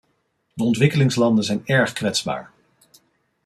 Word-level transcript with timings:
De 0.53 0.63
ontwikkelingslanden 0.63 1.43
zijn 1.43 1.61
erg 1.65 1.93
kwetsbaar. 1.93 2.51